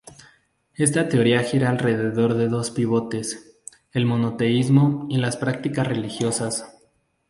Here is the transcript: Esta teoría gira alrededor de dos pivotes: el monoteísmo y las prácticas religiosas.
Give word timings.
Esta 0.73 1.07
teoría 1.09 1.43
gira 1.43 1.69
alrededor 1.69 2.33
de 2.33 2.47
dos 2.47 2.71
pivotes: 2.71 3.55
el 3.91 4.07
monoteísmo 4.07 5.05
y 5.11 5.17
las 5.17 5.37
prácticas 5.37 5.87
religiosas. 5.87 6.65